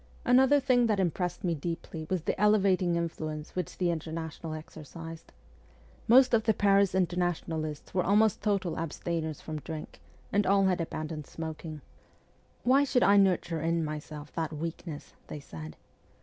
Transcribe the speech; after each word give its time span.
Another 0.25 0.59
thing 0.59 0.87
that 0.87 0.99
impressed 0.99 1.43
me 1.43 1.53
deeply 1.53 2.07
was 2.09 2.23
the 2.23 2.41
elevating 2.41 2.95
influence 2.95 3.55
which 3.55 3.77
the 3.77 3.91
Inter 3.91 4.09
national 4.11 4.55
exercised. 4.55 5.31
Most 6.07 6.33
of 6.33 6.45
the 6.45 6.55
Paris 6.55 6.95
Internationalists 6.95 7.93
were 7.93 8.03
almost 8.03 8.41
total 8.41 8.79
abstainers 8.79 9.41
from 9.41 9.61
drink, 9.61 10.01
and 10.33 10.47
all 10.47 10.65
had 10.65 10.81
abandoned 10.81 11.27
smoking.' 11.27 11.81
Why 12.63 12.83
should 12.83 13.03
I 13.03 13.17
nurture 13.17 13.61
in 13.61 13.85
myself 13.85 14.33
that 14.33 14.51
weakness?' 14.51 15.13
they 15.27 15.39
said. 15.39 15.75